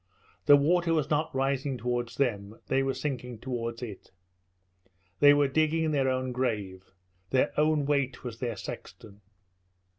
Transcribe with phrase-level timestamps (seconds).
[0.47, 4.09] The water was not rising towards them; they were sinking towards it.
[5.19, 6.83] They were digging their own grave.
[7.29, 9.21] Their own weight was their sexton.